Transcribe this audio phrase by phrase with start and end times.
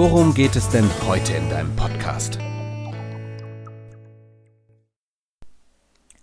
[0.00, 2.38] worum geht es denn heute in deinem Podcast?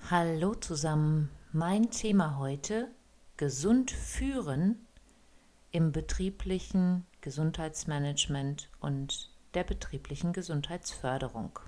[0.09, 2.88] Hallo zusammen, mein Thema heute
[3.38, 4.80] gesund führen
[5.70, 11.59] im betrieblichen Gesundheitsmanagement und der betrieblichen Gesundheitsförderung.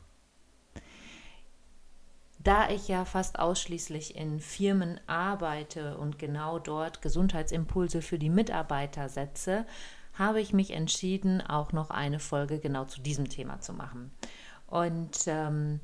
[2.39, 9.09] Da ich ja fast ausschließlich in Firmen arbeite und genau dort Gesundheitsimpulse für die Mitarbeiter
[9.09, 9.67] setze,
[10.20, 14.12] habe ich mich entschieden, auch noch eine Folge genau zu diesem Thema zu machen.
[14.68, 15.80] Und ähm,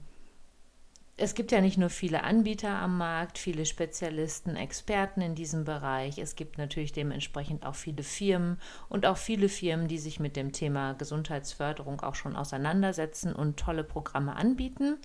[1.18, 6.18] es gibt ja nicht nur viele Anbieter am Markt, viele Spezialisten, Experten in diesem Bereich.
[6.18, 10.52] Es gibt natürlich dementsprechend auch viele Firmen und auch viele Firmen, die sich mit dem
[10.52, 14.98] Thema Gesundheitsförderung auch schon auseinandersetzen und tolle Programme anbieten.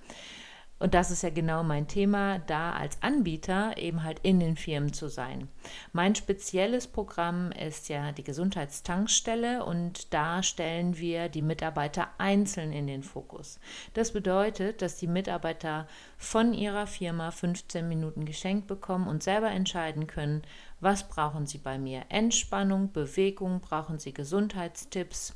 [0.80, 4.94] Und das ist ja genau mein Thema, da als Anbieter eben halt in den Firmen
[4.94, 5.48] zu sein.
[5.92, 12.86] Mein spezielles Programm ist ja die Gesundheitstankstelle und da stellen wir die Mitarbeiter einzeln in
[12.86, 13.60] den Fokus.
[13.92, 20.06] Das bedeutet, dass die Mitarbeiter von ihrer Firma 15 Minuten geschenkt bekommen und selber entscheiden
[20.06, 20.40] können,
[20.80, 22.04] was brauchen sie bei mir.
[22.08, 25.34] Entspannung, Bewegung, brauchen sie Gesundheitstipps.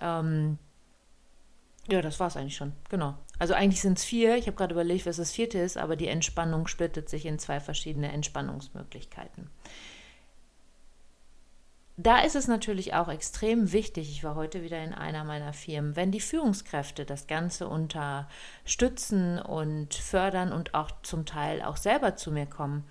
[0.00, 0.58] Ähm,
[1.88, 2.72] ja, das war es eigentlich schon.
[2.88, 3.14] Genau.
[3.42, 4.36] Also eigentlich sind es vier.
[4.36, 7.58] Ich habe gerade überlegt, was das vierte ist, aber die Entspannung splittet sich in zwei
[7.58, 9.50] verschiedene Entspannungsmöglichkeiten.
[11.96, 15.96] Da ist es natürlich auch extrem wichtig, ich war heute wieder in einer meiner Firmen,
[15.96, 22.30] wenn die Führungskräfte das Ganze unterstützen und fördern und auch zum Teil auch selber zu
[22.30, 22.84] mir kommen,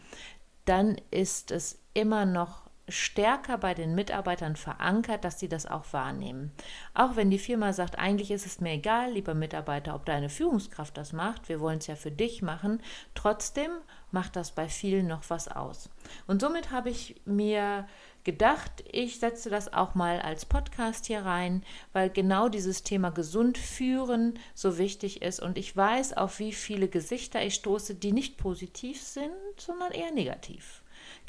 [0.65, 6.51] dann ist es immer noch stärker bei den Mitarbeitern verankert, dass sie das auch wahrnehmen.
[6.93, 10.97] Auch wenn die Firma sagt, eigentlich ist es mir egal, lieber Mitarbeiter, ob deine Führungskraft
[10.97, 12.81] das macht, wir wollen es ja für dich machen,
[13.15, 13.71] trotzdem
[14.11, 15.89] macht das bei vielen noch was aus.
[16.27, 17.87] Und somit habe ich mir
[18.23, 21.63] gedacht, ich setze das auch mal als Podcast hier rein,
[21.93, 26.87] weil genau dieses Thema gesund führen so wichtig ist und ich weiß, auf wie viele
[26.87, 30.80] Gesichter ich stoße, die nicht positiv sind, sondern eher negativ.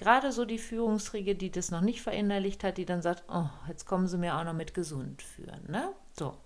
[0.02, 3.86] Gerade so die Führungsriege, die das noch nicht verinnerlicht hat, die dann sagt, oh, jetzt
[3.86, 5.62] kommen sie mir auch noch mit gesund führen.
[5.68, 5.92] Ne?
[6.18, 6.36] So.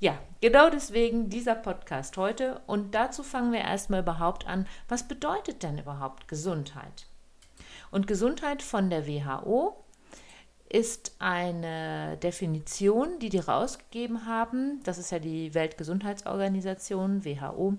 [0.00, 2.62] Ja, genau deswegen dieser Podcast heute.
[2.66, 7.08] Und dazu fangen wir erstmal überhaupt an, was bedeutet denn überhaupt Gesundheit?
[7.90, 9.81] Und Gesundheit von der WHO
[10.72, 14.80] ist eine Definition, die die rausgegeben haben.
[14.84, 17.76] Das ist ja die Weltgesundheitsorganisation, WHO.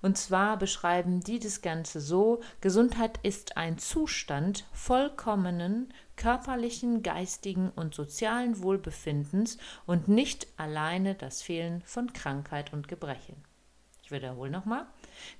[0.00, 7.94] Und zwar beschreiben die das Ganze so, Gesundheit ist ein Zustand vollkommenen körperlichen, geistigen und
[7.94, 13.49] sozialen Wohlbefindens und nicht alleine das Fehlen von Krankheit und Gebrechen.
[14.10, 14.86] Wiederhole nochmal.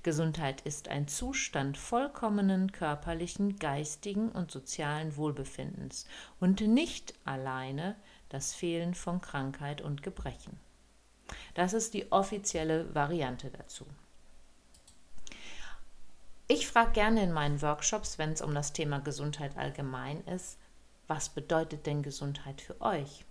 [0.03, 6.05] Gesundheit ist ein Zustand vollkommenen körperlichen, geistigen und sozialen Wohlbefindens
[6.39, 7.95] und nicht alleine
[8.29, 10.59] das Fehlen von Krankheit und Gebrechen.
[11.53, 13.85] Das ist die offizielle Variante dazu.
[16.47, 20.57] Ich frage gerne in meinen Workshops, wenn es um das Thema Gesundheit allgemein ist,
[21.07, 23.25] was bedeutet denn Gesundheit für euch?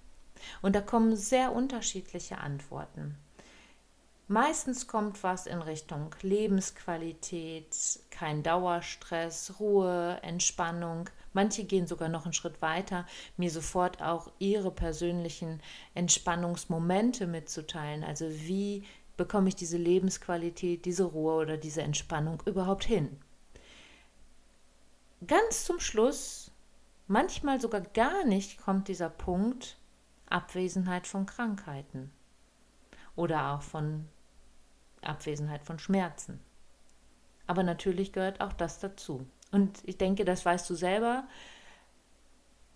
[0.63, 3.17] Und da kommen sehr unterschiedliche Antworten.
[4.33, 7.75] Meistens kommt was in Richtung Lebensqualität,
[8.11, 11.11] kein Dauerstress, Ruhe, Entspannung.
[11.33, 15.61] Manche gehen sogar noch einen Schritt weiter, mir sofort auch ihre persönlichen
[15.95, 18.05] Entspannungsmomente mitzuteilen.
[18.05, 18.85] Also wie
[19.17, 23.19] bekomme ich diese Lebensqualität, diese Ruhe oder diese Entspannung überhaupt hin?
[25.27, 26.53] Ganz zum Schluss,
[27.09, 29.77] manchmal sogar gar nicht, kommt dieser Punkt
[30.27, 32.13] Abwesenheit von Krankheiten
[33.17, 34.07] oder auch von
[35.03, 36.41] Abwesenheit von Schmerzen.
[37.47, 39.27] Aber natürlich gehört auch das dazu.
[39.51, 41.25] Und ich denke, das weißt du selber,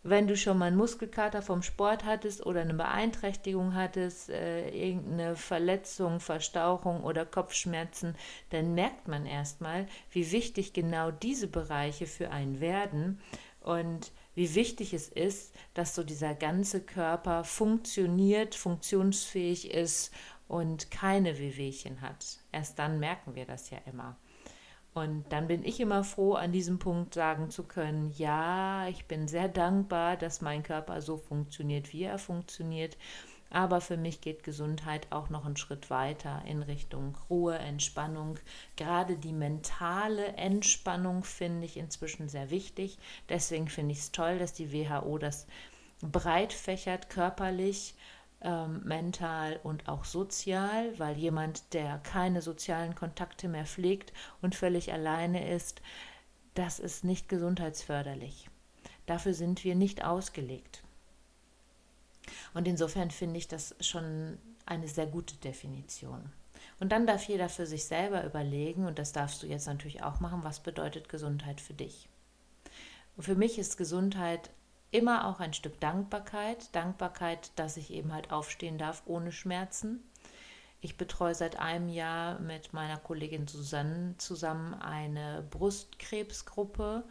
[0.04, 5.34] wenn du schon mal einen Muskelkater vom Sport hattest oder eine Beeinträchtigung hattest, äh, irgendeine
[5.34, 8.14] Verletzung, Verstauchung oder Kopfschmerzen,
[8.50, 13.18] dann merkt man erstmal, wie wichtig genau diese Bereiche für einen werden
[13.60, 20.12] und wie wichtig es ist, dass so dieser ganze Körper funktioniert, funktionsfähig ist
[20.48, 22.38] und keine Wehwehchen hat.
[22.52, 24.16] Erst dann merken wir das ja immer.
[24.94, 29.26] Und dann bin ich immer froh, an diesem Punkt sagen zu können, ja, ich bin
[29.26, 32.96] sehr dankbar, dass mein Körper so funktioniert, wie er funktioniert.
[33.50, 38.38] Aber für mich geht Gesundheit auch noch einen Schritt weiter in Richtung Ruhe, Entspannung.
[38.76, 42.98] Gerade die mentale Entspannung finde ich inzwischen sehr wichtig.
[43.28, 45.46] Deswegen finde ich es toll, dass die WHO das
[46.02, 47.94] breit fächert, körperlich,
[48.44, 54.12] ähm, mental und auch sozial, weil jemand, der keine sozialen Kontakte mehr pflegt
[54.42, 55.82] und völlig alleine ist,
[56.54, 58.48] das ist nicht gesundheitsförderlich.
[59.06, 60.82] Dafür sind wir nicht ausgelegt.
[62.54, 66.30] Und insofern finde ich das schon eine sehr gute Definition.
[66.80, 70.20] Und dann darf jeder für sich selber überlegen, und das darfst du jetzt natürlich auch
[70.20, 72.08] machen, was bedeutet Gesundheit für dich.
[73.16, 74.50] Und für mich ist Gesundheit
[74.94, 76.74] immer auch ein Stück Dankbarkeit.
[76.74, 80.02] Dankbarkeit, dass ich eben halt aufstehen darf ohne Schmerzen.
[80.80, 87.04] Ich betreue seit einem Jahr mit meiner Kollegin Susanne zusammen eine Brustkrebsgruppe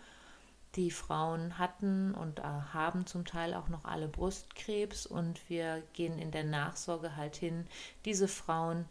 [0.75, 6.17] die Frauen hatten und äh, haben zum Teil auch noch alle Brustkrebs und wir gehen
[6.17, 7.67] in der Nachsorge halt hin,
[8.05, 8.85] diese Frauen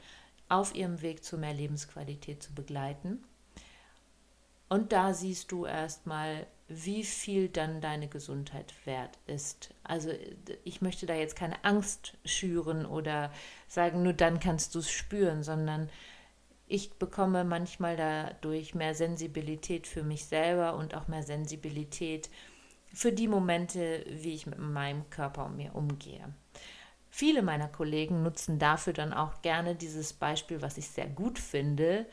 [0.49, 3.25] auf ihrem Weg zu mehr Lebensqualität zu begleiten.
[4.73, 9.75] Und da siehst du erstmal, wie viel dann deine Gesundheit wert ist.
[9.85, 10.09] Also
[10.65, 13.31] ich möchte da jetzt keine Angst schüren oder
[13.69, 15.91] sagen, nur dann kannst du es spüren, sondern
[16.69, 22.31] ich bekomme manchmal dadurch mehr Sensibilität für mich selber und auch mehr Sensibilität
[22.95, 26.33] für die Momente, wie ich mit meinem Körper und mir umgehe.
[27.11, 32.07] Viele meiner Kollegen nutzen dafür dann auch gerne dieses Beispiel, was ich sehr gut finde,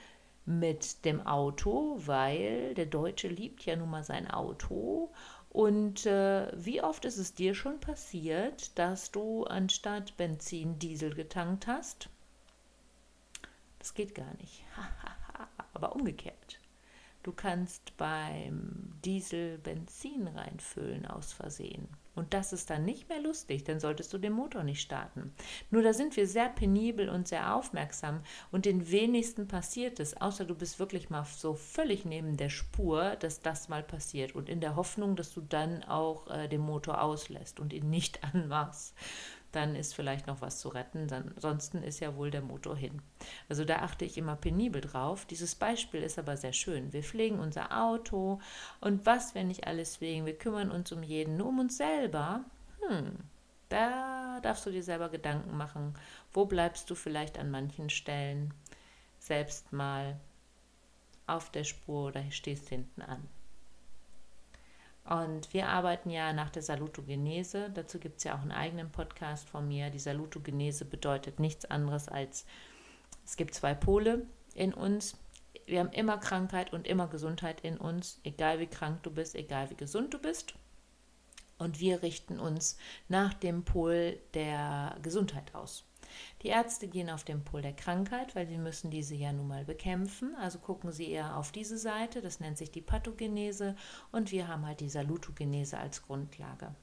[0.50, 5.12] mit dem Auto, weil der Deutsche liebt ja nun mal sein Auto.
[5.52, 11.68] Und äh, wie oft ist es dir schon passiert, dass du anstatt Benzin Diesel getankt
[11.68, 12.10] hast?
[13.78, 14.64] Das geht gar nicht.
[15.74, 16.60] Aber umgekehrt.
[17.22, 21.88] Du kannst beim Diesel Benzin reinfüllen aus Versehen.
[22.20, 25.34] Und das ist dann nicht mehr lustig, dann solltest du den Motor nicht starten.
[25.72, 28.20] Nur da sind wir sehr penibel und sehr aufmerksam
[28.52, 33.16] und den wenigsten passiert es, außer du bist wirklich mal so völlig neben der Spur,
[33.22, 37.02] dass das mal passiert und in der Hoffnung, dass du dann auch äh, den Motor
[37.02, 38.94] auslässt und ihn nicht anmachst
[39.52, 41.12] dann ist vielleicht noch was zu retten.
[41.12, 43.02] ansonsten ist ja wohl der Motor hin.
[43.48, 45.26] Also da achte ich immer penibel drauf.
[45.26, 46.94] Dieses Beispiel ist aber sehr schön.
[46.94, 48.40] Wir pflegen unser Auto
[48.80, 50.26] und was, wenn nicht alles pflegen?
[50.26, 52.44] Wir kümmern uns um jeden, nur um uns selber.
[52.82, 53.18] Hm,
[53.70, 55.96] da darfst du dir selber Gedanken machen.
[56.32, 58.54] Wo bleibst du vielleicht an manchen Stellen
[59.18, 60.20] selbst mal
[61.28, 63.28] auf der Spur oder stehst hinten an?
[65.10, 67.72] Und wir arbeiten ja nach der Salutogenese.
[67.72, 69.90] Dazu gibt es ja auch einen eigenen Podcast von mir.
[69.90, 72.46] Die Salutogenese bedeutet nichts anderes als,
[73.26, 75.18] es gibt zwei Pole in uns.
[75.66, 79.72] Wir haben immer Krankheit und immer Gesundheit in uns, egal wie krank du bist, egal
[79.72, 80.54] wie gesund du bist.
[81.58, 82.78] Und wir richten uns
[83.08, 85.89] nach dem Pol der Gesundheit aus.
[86.42, 89.66] Die Ärzte gehen auf den Pol der Krankheit, weil sie müssen diese ja nun mal
[89.66, 90.36] bekämpfen.
[90.36, 93.76] Also gucken sie eher auf diese Seite, das nennt sich die Pathogenese
[94.12, 96.76] und wir haben halt die Salutogenese als Grundlage.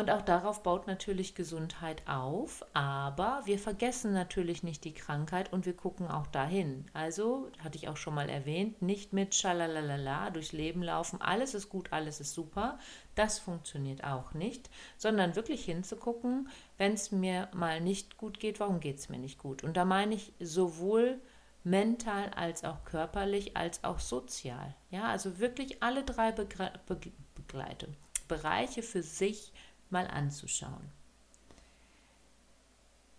[0.00, 5.66] Und auch darauf baut natürlich Gesundheit auf, aber wir vergessen natürlich nicht die Krankheit und
[5.66, 6.86] wir gucken auch dahin.
[6.94, 11.68] Also, hatte ich auch schon mal erwähnt, nicht mit Schalalalala durchs Leben laufen, alles ist
[11.68, 12.78] gut, alles ist super,
[13.14, 16.48] das funktioniert auch nicht, sondern wirklich hinzugucken,
[16.78, 19.62] wenn es mir mal nicht gut geht, warum geht es mir nicht gut?
[19.62, 21.20] Und da meine ich sowohl
[21.62, 24.74] mental als auch körperlich als auch sozial.
[24.90, 26.98] Ja, also wirklich alle drei Begre Be
[27.34, 27.88] Begleite,
[28.28, 29.52] Bereiche für sich
[29.92, 30.92] mal anzuschauen.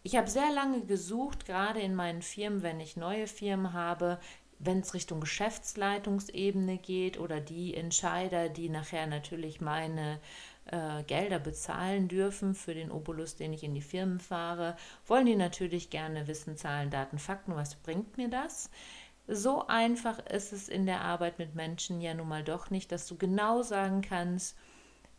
[0.03, 4.19] Ich habe sehr lange gesucht, gerade in meinen Firmen, wenn ich neue Firmen habe,
[4.57, 10.19] wenn es Richtung Geschäftsleitungsebene geht oder die Entscheider, die nachher natürlich meine
[10.65, 14.75] äh, Gelder bezahlen dürfen für den Obolus, den ich in die Firmen fahre,
[15.07, 18.69] wollen die natürlich gerne wissen, Zahlen, Daten, Fakten, was bringt mir das?
[19.27, 23.07] So einfach ist es in der Arbeit mit Menschen ja nun mal doch nicht, dass
[23.07, 24.57] du genau sagen kannst,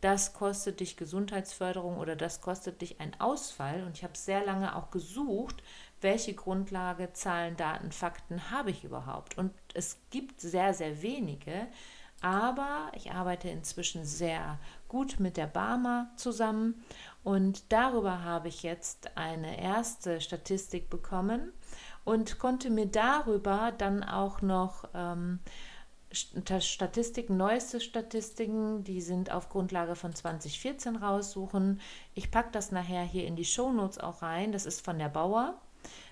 [0.03, 3.83] das kostet dich Gesundheitsförderung oder das kostet dich ein Ausfall.
[3.83, 5.63] Und ich habe sehr lange auch gesucht,
[6.01, 9.37] welche Grundlage, Zahlen, Daten, Fakten habe ich überhaupt.
[9.37, 11.67] Und es gibt sehr, sehr wenige.
[12.19, 16.83] Aber ich arbeite inzwischen sehr gut mit der Barmer zusammen
[17.23, 21.51] und darüber habe ich jetzt eine erste Statistik bekommen
[22.05, 25.39] und konnte mir darüber dann auch noch ähm,
[26.13, 31.81] Statistiken, neueste Statistiken, die sind auf Grundlage von 2014 raussuchen.
[32.13, 34.51] Ich packe das nachher hier in die Shownotes auch rein.
[34.51, 35.59] Das ist von der Bauer.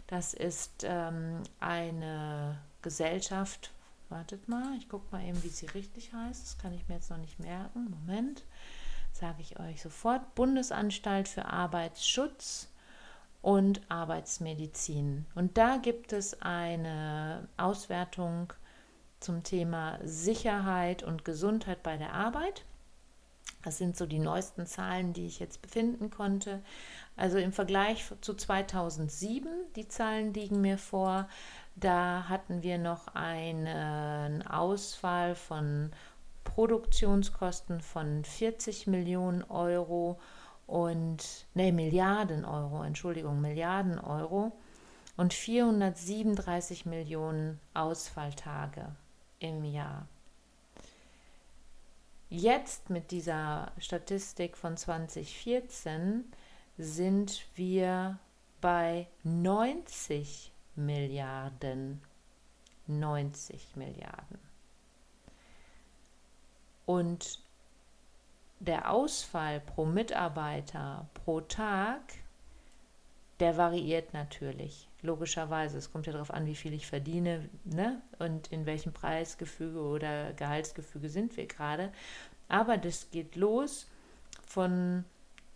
[0.08, 3.72] Das ist ähm, eine Gesellschaft.
[4.10, 6.44] Wartet mal, ich gucke mal eben, wie sie richtig heißt.
[6.44, 7.90] Das kann ich mir jetzt noch nicht merken.
[7.90, 8.44] Moment.
[9.14, 12.68] sage ich euch sofort, Bundesanstalt für Arbeitsschutz
[13.42, 15.26] und Arbeitsmedizin.
[15.36, 18.54] Und da gibt es eine Auswertung
[19.22, 22.66] zum Thema Sicherheit und Gesundheit bei der Arbeit.
[23.64, 26.62] Das sind so die neuesten Zahlen, die ich jetzt befinden konnte.
[27.16, 31.30] Also im Vergleich zu 2007, die Zahlen liegen mir vor,
[31.76, 35.92] da hatten wir noch einen Ausfall von
[36.44, 40.20] Produktionskosten von 40 Millionen Euro
[40.66, 44.52] und, ne, Milliarden Euro, Entschuldigung, Milliarden Euro
[45.18, 48.96] und 437 Millionen Ausfalltage
[49.42, 50.08] im Jahr.
[52.30, 56.32] Jetzt mit dieser Statistik von 2014
[56.78, 58.20] sind wir
[58.62, 62.02] bei 90 Milliarden.
[62.88, 64.40] 90 Milliarden.
[66.86, 67.40] Und
[68.60, 72.02] der Ausfall pro Mitarbeiter pro Tag,
[73.40, 74.88] der variiert natürlich.
[75.04, 75.78] Logischerweise.
[75.78, 78.02] Es kommt ja darauf an, wie viel ich verdiene ne?
[78.20, 81.92] und in welchem Preisgefüge oder Gehaltsgefüge sind wir gerade.
[82.48, 83.88] Aber das geht los
[84.46, 85.06] von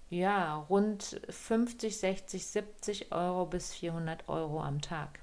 [0.10, 5.20] ja, rund 50, 60, 70 Euro bis 400 Euro am Tag.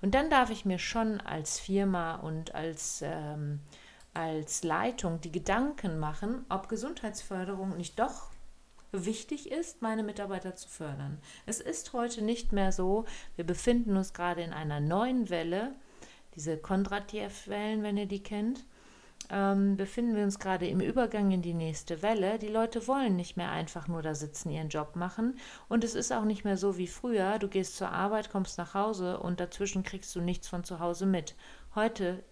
[0.00, 3.60] Und dann darf ich mir schon als Firma und als, ähm,
[4.12, 8.30] als Leitung die Gedanken machen, ob Gesundheitsförderung nicht doch
[8.94, 11.18] wichtig ist, meine Mitarbeiter zu fördern.
[11.46, 13.04] Es ist heute nicht mehr so,
[13.36, 15.72] wir befinden uns gerade in einer neuen Welle,
[16.36, 18.64] diese Kondratjew-Wellen, wenn ihr die kennt
[19.30, 22.38] ähm, befinden wir uns gerade im Übergang in die nächste Welle.
[22.38, 25.38] Die Leute wollen nicht mehr einfach nur da sitzen, ihren Job machen.
[25.68, 27.38] Und es ist auch nicht mehr so wie früher.
[27.38, 31.06] Du gehst zur Arbeit, kommst nach Hause und dazwischen kriegst du nichts von zu Hause
[31.06, 31.34] mit.
[31.74, 32.22] Heute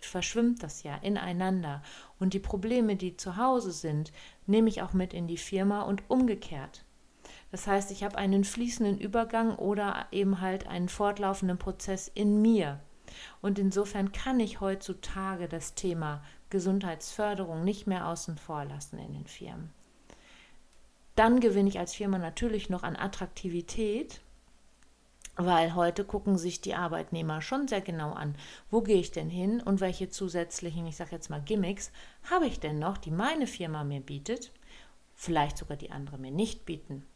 [0.00, 1.82] verschwimmt das ja ineinander.
[2.18, 4.12] Und die Probleme, die zu Hause sind,
[4.50, 6.84] nehme ich auch mit in die Firma und umgekehrt.
[7.50, 12.80] Das heißt, ich habe einen fließenden Übergang oder eben halt einen fortlaufenden Prozess in mir.
[13.40, 19.26] Und insofern kann ich heutzutage das Thema Gesundheitsförderung nicht mehr außen vor lassen in den
[19.26, 19.70] Firmen.
[21.16, 24.20] Dann gewinne ich als Firma natürlich noch an Attraktivität,
[25.46, 28.34] weil heute gucken sich die Arbeitnehmer schon sehr genau an,
[28.70, 31.92] wo gehe ich denn hin und welche zusätzlichen, ich sage jetzt mal Gimmicks,
[32.30, 34.52] habe ich denn noch, die meine Firma mir bietet,
[35.14, 37.06] vielleicht sogar die andere mir nicht bieten.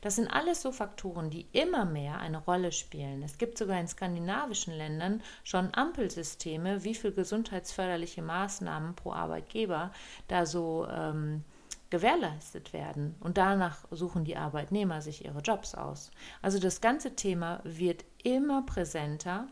[0.00, 3.22] Das sind alles so Faktoren, die immer mehr eine Rolle spielen.
[3.22, 9.90] Es gibt sogar in skandinavischen Ländern schon Ampelsysteme, wie viel gesundheitsförderliche Maßnahmen pro Arbeitgeber
[10.28, 11.44] da so ähm,
[11.90, 13.16] gewährleistet werden.
[13.20, 16.10] Und danach suchen die Arbeitnehmer sich ihre Jobs aus.
[16.40, 19.48] Also das ganze Thema wird immer präsenter.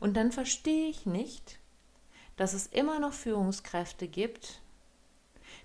[0.00, 1.58] Und dann verstehe ich nicht,
[2.36, 4.60] dass es immer noch Führungskräfte gibt,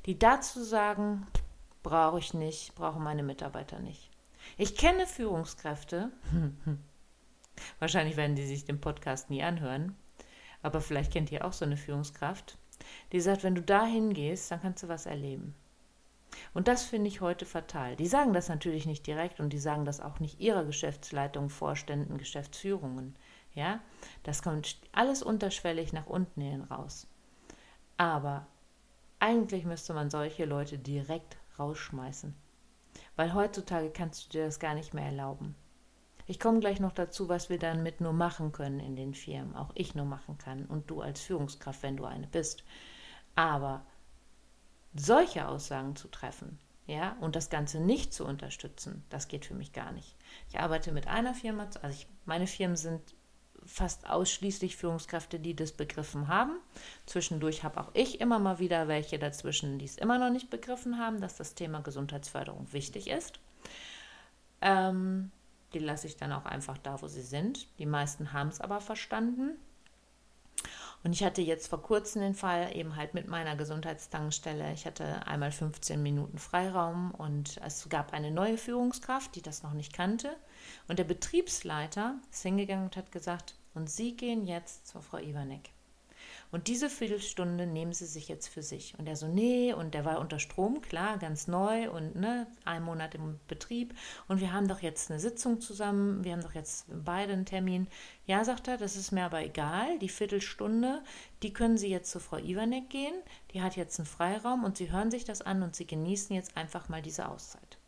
[0.06, 1.26] die dazu sagen,
[1.84, 4.10] brauche ich nicht, brauchen meine Mitarbeiter nicht.
[4.58, 6.12] Ich kenne Führungskräfte,
[7.80, 9.96] wahrscheinlich werden die sich den Podcast nie anhören,
[10.62, 12.58] aber vielleicht kennt ihr auch so eine Führungskraft,
[13.12, 15.56] die sagt, wenn du da hingehst, dann kannst du was erleben.
[16.54, 17.96] Und das finde ich heute fatal.
[17.96, 22.18] Die sagen das natürlich nicht direkt und die sagen das auch nicht ihrer Geschäftsleitung, Vorständen,
[22.18, 23.16] Geschäftsführungen.
[23.54, 23.80] Ja,
[24.24, 27.08] das kommt alles unterschwellig nach unten hin raus.
[27.98, 28.48] Aber
[29.20, 32.36] eigentlich müsste man solche Leute direkt rausschmeißen.
[33.16, 35.56] Weil heutzutage kannst du dir das gar nicht mehr erlauben.
[36.26, 39.56] Ich komme gleich noch dazu, was wir dann mit nur machen können in den Firmen.
[39.56, 42.64] Auch ich nur machen kann und du als Führungskraft, wenn du eine bist.
[43.36, 43.84] Aber
[44.94, 49.74] solche Aussagen zu treffen, ja, und das Ganze nicht zu unterstützen, das geht für mich
[49.74, 50.16] gar nicht.
[50.50, 53.14] Ich arbeite mit einer Firma, also ich, meine Firmen sind
[53.66, 56.58] fast ausschließlich Führungskräfte, die das begriffen haben.
[57.06, 60.98] Zwischendurch habe auch ich immer mal wieder welche dazwischen, die es immer noch nicht begriffen
[60.98, 63.40] haben, dass das Thema Gesundheitsförderung wichtig ist.
[64.62, 65.32] Ähm,
[65.74, 67.68] die lasse ich dann auch einfach da, wo sie sind.
[67.78, 69.52] Die meisten haben es aber verstanden.
[71.04, 74.74] Und ich hatte jetzt vor kurzem den Fall eben halt mit meiner Gesundheitstankstelle.
[74.74, 79.74] Ich hatte einmal 15 Minuten Freiraum und es gab eine neue Führungskraft, die das noch
[79.74, 80.36] nicht kannte.
[80.88, 85.70] Und der Betriebsleiter ist hingegangen und hat gesagt, und Sie gehen jetzt zur Frau Iwanek.
[86.52, 88.98] Und diese Viertelstunde nehmen Sie sich jetzt für sich.
[88.98, 92.84] Und er so, nee, und der war unter Strom, klar, ganz neu und ne, ein
[92.84, 93.94] Monat im Betrieb.
[94.28, 97.88] Und wir haben doch jetzt eine Sitzung zusammen, wir haben doch jetzt beide einen Termin.
[98.26, 101.04] Ja, sagt er, das ist mir aber egal, die Viertelstunde,
[101.44, 103.16] die können Sie jetzt zu Frau Iwanek gehen,
[103.54, 106.58] die hat jetzt einen Freiraum und Sie hören sich das an und Sie genießen jetzt
[106.58, 107.79] einfach mal diese Auszeit.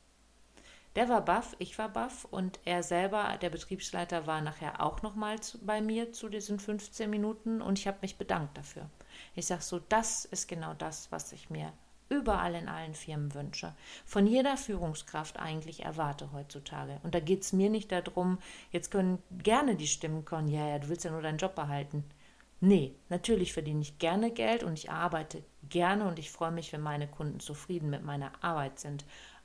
[0.95, 5.37] Der war baff, ich war baff und er selber, der Betriebsleiter, war nachher auch nochmal
[5.61, 8.89] bei mir zu diesen 15 Minuten und ich habe mich bedankt dafür.
[9.33, 11.71] Ich sage so, das ist genau das, was ich mir
[12.09, 13.73] überall in allen Firmen wünsche,
[14.05, 16.99] von jeder Führungskraft eigentlich erwarte heutzutage.
[17.03, 18.37] Und da geht es mir nicht darum,
[18.71, 22.03] jetzt können gerne die Stimmen kommen, ja, ja, du willst ja nur deinen Job behalten.
[22.59, 26.81] Nee, natürlich verdiene ich gerne Geld und ich arbeite gerne und ich freue mich, wenn
[26.81, 29.03] meine Kunden zufrieden mit meiner Arbeit sind.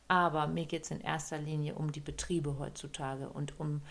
[0.08, 3.82] Aber mir geht es in erster Linie um die Betriebe heutzutage und um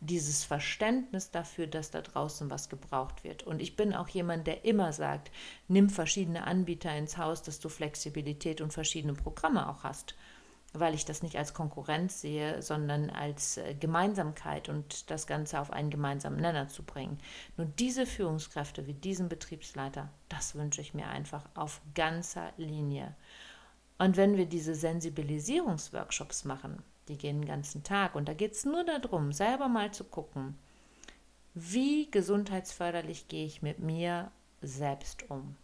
[0.00, 3.42] dieses Verständnis dafür, dass da draußen was gebraucht wird.
[3.42, 5.30] Und ich bin auch jemand, der immer sagt,
[5.68, 10.14] nimm verschiedene Anbieter ins Haus, dass du Flexibilität und verschiedene Programme auch hast,
[10.72, 15.70] weil ich das nicht als Konkurrenz sehe, sondern als äh, Gemeinsamkeit und das Ganze auf
[15.70, 17.18] einen gemeinsamen Nenner zu bringen.
[17.58, 23.14] Nur diese Führungskräfte wie diesen Betriebsleiter, das wünsche ich mir einfach auf ganzer Linie.
[24.00, 28.14] Und wenn wir diese Sensibilisierungsworkshops machen, die gehen den ganzen Tag.
[28.14, 30.56] Und da geht es nur darum, selber mal zu gucken,
[31.52, 34.30] wie gesundheitsförderlich gehe ich mit mir
[34.62, 35.54] selbst um?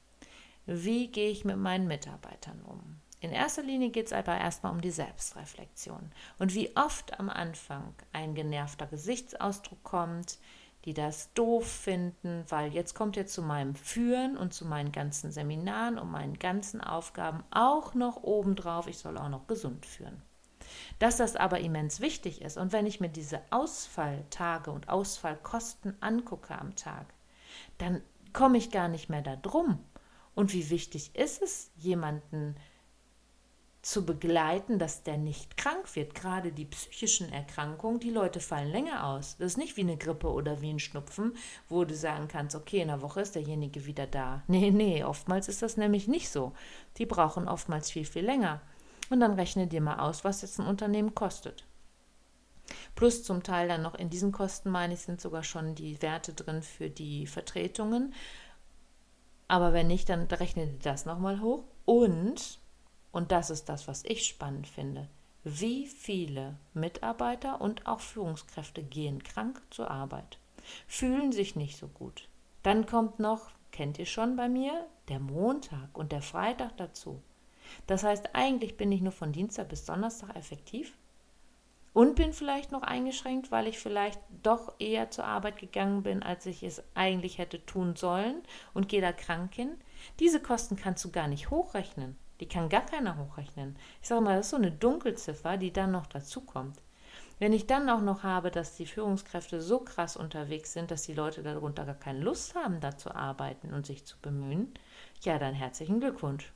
[0.66, 3.00] Wie gehe ich mit meinen Mitarbeitern um?
[3.20, 6.12] In erster Linie geht es aber erstmal um die Selbstreflexion.
[6.38, 10.36] Und wie oft am Anfang ein genervter Gesichtsausdruck kommt,
[10.86, 15.32] die das doof finden, weil jetzt kommt ihr zu meinem Führen und zu meinen ganzen
[15.32, 20.22] Seminaren und meinen ganzen Aufgaben auch noch obendrauf, ich soll auch noch gesund führen.
[21.00, 26.56] Dass das aber immens wichtig ist und wenn ich mir diese Ausfalltage und Ausfallkosten angucke
[26.56, 27.12] am Tag,
[27.78, 28.00] dann
[28.32, 29.80] komme ich gar nicht mehr da drum.
[30.36, 32.54] Und wie wichtig ist es, jemanden
[33.86, 36.16] zu begleiten, dass der nicht krank wird.
[36.16, 39.36] Gerade die psychischen Erkrankungen, die Leute fallen länger aus.
[39.38, 41.36] Das ist nicht wie eine Grippe oder wie ein Schnupfen,
[41.68, 44.42] wo du sagen kannst, okay, in einer Woche ist derjenige wieder da.
[44.48, 46.52] Nee, nee, oftmals ist das nämlich nicht so.
[46.96, 48.60] Die brauchen oftmals viel, viel länger.
[49.08, 51.64] Und dann rechne dir mal aus, was jetzt ein Unternehmen kostet.
[52.96, 56.32] Plus zum Teil dann noch in diesen Kosten, meine ich, sind sogar schon die Werte
[56.32, 58.14] drin für die Vertretungen.
[59.46, 61.62] Aber wenn nicht, dann rechne dir das nochmal hoch.
[61.84, 62.58] Und,
[63.16, 65.08] und das ist das, was ich spannend finde,
[65.42, 70.38] wie viele Mitarbeiter und auch Führungskräfte gehen krank zur Arbeit,
[70.86, 72.28] fühlen sich nicht so gut.
[72.62, 77.22] Dann kommt noch, kennt ihr schon bei mir, der Montag und der Freitag dazu.
[77.86, 80.92] Das heißt, eigentlich bin ich nur von Dienstag bis Donnerstag effektiv
[81.94, 86.44] und bin vielleicht noch eingeschränkt, weil ich vielleicht doch eher zur Arbeit gegangen bin, als
[86.44, 88.42] ich es eigentlich hätte tun sollen
[88.74, 89.70] und gehe da krank hin.
[90.20, 92.18] Diese Kosten kannst du gar nicht hochrechnen.
[92.40, 93.76] Die kann gar keiner hochrechnen.
[94.02, 96.82] Ich sage mal, das ist so eine Dunkelziffer, die dann noch dazu kommt.
[97.38, 101.12] Wenn ich dann auch noch habe, dass die Führungskräfte so krass unterwegs sind, dass die
[101.12, 104.72] Leute darunter gar keine Lust haben, da zu arbeiten und sich zu bemühen,
[105.20, 106.52] ja, dann herzlichen Glückwunsch.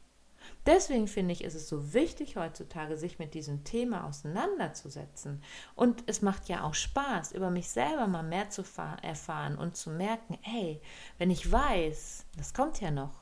[0.66, 5.42] Deswegen finde ich, ist es so wichtig heutzutage, sich mit diesem Thema auseinanderzusetzen.
[5.74, 8.62] Und es macht ja auch Spaß, über mich selber mal mehr zu
[9.02, 10.80] erfahren und zu merken, hey,
[11.18, 13.19] wenn ich weiß, das kommt ja noch,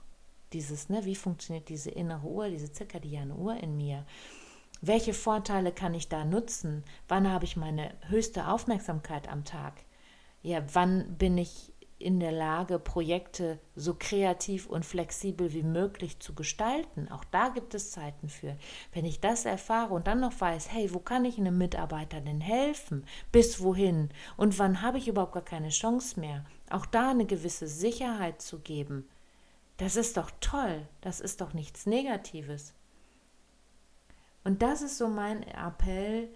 [0.53, 4.05] dieses, ne, wie funktioniert diese innere Uhr, diese zirkadiane Uhr in mir?
[4.81, 6.85] Welche Vorteile kann ich da nutzen?
[7.09, 9.75] Wann habe ich meine höchste Aufmerksamkeit am Tag?
[10.43, 16.35] Ja, wann bin ich in der Lage, Projekte so kreativ und flexibel wie möglich zu
[16.35, 17.09] gestalten.
[17.11, 18.57] Auch da gibt es Zeiten für.
[18.93, 22.41] Wenn ich das erfahre und dann noch weiß, hey, wo kann ich einem Mitarbeiter denn
[22.41, 23.05] helfen?
[23.33, 24.11] Bis wohin?
[24.37, 26.45] Und wann habe ich überhaupt gar keine Chance mehr?
[26.71, 29.09] Auch da eine gewisse Sicherheit zu geben.
[29.79, 30.87] Das ist doch toll.
[31.01, 32.75] Das ist doch nichts Negatives.
[34.45, 36.29] Und das ist so mein Appell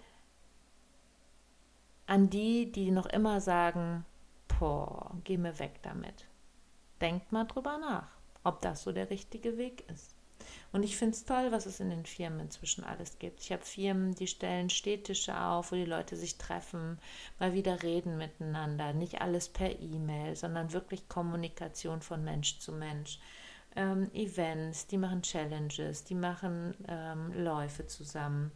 [2.05, 4.05] an die, die noch immer sagen,
[4.59, 6.27] boah, geh mir weg damit.
[7.01, 8.07] Denkt mal drüber nach,
[8.43, 10.15] ob das so der richtige Weg ist.
[10.71, 13.41] Und ich finde es toll, was es in den Firmen inzwischen alles gibt.
[13.41, 16.99] Ich habe Firmen, die stellen Städtische auf, wo die Leute sich treffen,
[17.39, 18.93] mal wieder reden miteinander.
[18.93, 23.19] Nicht alles per E-Mail, sondern wirklich Kommunikation von Mensch zu Mensch.
[23.75, 28.51] Ähm, Events, die machen Challenges, die machen ähm, Läufe zusammen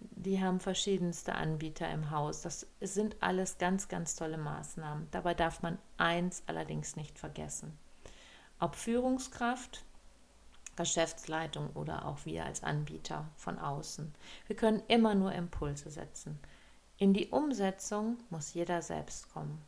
[0.00, 2.42] die haben verschiedenste Anbieter im Haus.
[2.42, 5.08] Das sind alles ganz, ganz tolle Maßnahmen.
[5.10, 7.76] Dabei darf man eins allerdings nicht vergessen.
[8.58, 9.84] Ob Führungskraft,
[10.80, 14.14] Geschäftsleitung oder auch wir als Anbieter von außen.
[14.46, 16.38] Wir können immer nur Impulse setzen.
[16.96, 19.60] In die Umsetzung muss jeder selbst kommen.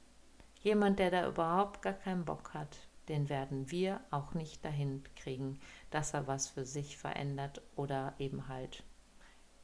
[0.62, 5.60] Jemand, der da überhaupt gar keinen Bock hat, den werden wir auch nicht dahin kriegen,
[5.90, 8.82] dass er was für sich verändert oder eben halt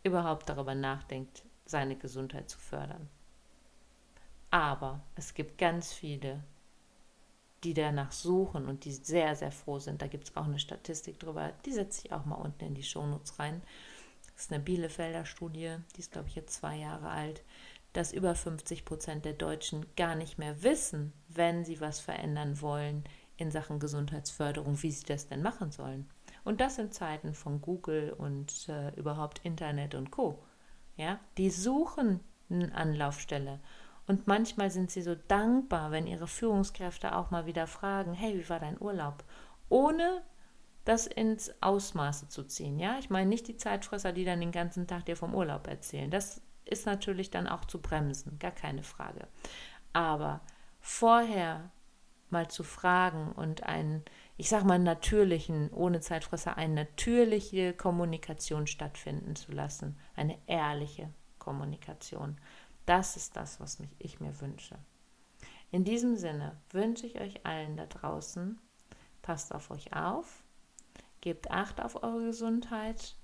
[0.02, 3.08] überhaupt darüber nachdenkt, seine Gesundheit zu fördern.
[4.50, 6.44] Aber es gibt ganz viele,
[7.64, 10.01] die danach suchen und die sehr, sehr froh sind.
[10.03, 12.83] Da gibt es auch eine Statistik drüber, die setze ich auch mal unten in die
[12.83, 13.62] Shownotes rein.
[14.35, 17.42] Das ist eine Bielefelder Studie, die ist, glaube ich, jetzt zwei Jahre alt,
[17.92, 23.05] dass über 50 Prozent der Deutschen gar nicht mehr wissen, wenn sie was verändern wollen
[23.37, 26.09] in Sachen Gesundheitsförderung, wie sie das denn machen sollen.
[26.44, 30.42] Und das in Zeiten von Google und äh, überhaupt Internet und Co.
[30.97, 33.61] Ja, die suchen eine Anlaufstelle.
[34.09, 38.49] Und manchmal sind sie so dankbar, wenn ihre Führungskräfte auch mal wieder fragen, hey, wie
[38.49, 39.23] war dein Urlaub?
[39.68, 40.23] Ohne
[40.87, 42.79] das ins Ausmaße zu ziehen.
[42.79, 46.11] Ja, ich meine nicht die Zeitfresser, die dann den ganzen Tag dir vom Urlaub erzählen.
[46.11, 49.29] Das ist natürlich dann auch zu bremsen, gar keine Frage.
[49.92, 50.40] Aber
[50.81, 51.71] vorher
[52.31, 54.03] mal zu fragen und einen,
[54.38, 62.38] ich sag mal, natürlichen, ohne Zeitfresser, eine natürliche Kommunikation stattfinden zu lassen, eine ehrliche Kommunikation.
[62.88, 64.74] Das ist das, was mich, ich mir wünsche.
[65.70, 68.59] In diesem Sinne wünsche ich euch allen da draußen,
[69.20, 70.42] passt auf euch auf,
[71.20, 73.14] gebt Acht auf eure Gesundheit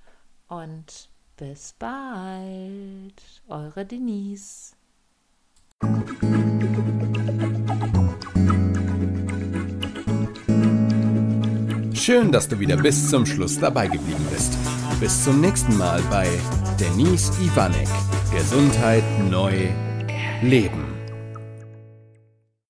[0.49, 3.43] und bis bald.
[3.49, 4.77] Eure Denise.
[11.95, 14.59] Schön, dass du wieder bis zum Schluss dabei geblieben bist.
[15.01, 16.29] Bis zum nächsten Mal bei
[16.79, 17.89] Denise Ivanek.
[18.33, 19.69] Gesundheit neu
[20.43, 20.94] leben.